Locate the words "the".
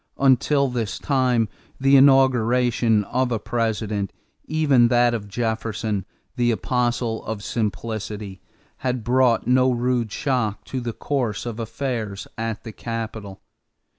1.79-1.95, 6.37-6.49, 10.81-10.93, 12.63-12.71